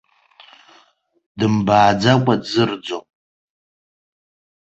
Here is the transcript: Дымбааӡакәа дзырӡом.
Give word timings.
Дымбааӡакәа 1.39 2.35
дзырӡом. 2.43 3.05